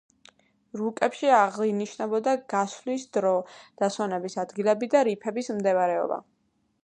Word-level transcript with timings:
რუკებში 0.79 1.27
აღინიშნებოდა 1.39 2.33
გასვლის 2.55 3.05
დრო, 3.17 3.33
დასვენების 3.83 4.39
ადგილები 4.45 4.91
და 4.95 5.07
რიფების 5.11 5.53
მდებარეობა. 5.59 6.19